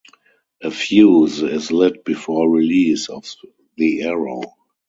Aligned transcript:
A 0.63 0.71
fuse 0.71 1.43
is 1.43 1.71
lit 1.71 2.03
before 2.03 2.49
release 2.49 3.07
of 3.07 3.23
the 3.77 4.01
arrow. 4.01 4.41